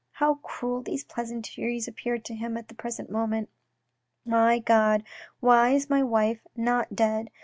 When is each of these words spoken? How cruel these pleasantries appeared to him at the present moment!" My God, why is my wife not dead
How 0.13 0.39
cruel 0.41 0.81
these 0.81 1.03
pleasantries 1.03 1.87
appeared 1.87 2.25
to 2.25 2.33
him 2.33 2.57
at 2.57 2.69
the 2.69 2.73
present 2.73 3.11
moment!" 3.11 3.49
My 4.41 4.57
God, 4.57 5.03
why 5.41 5.73
is 5.75 5.91
my 5.91 6.01
wife 6.01 6.41
not 6.55 6.95
dead 6.95 7.29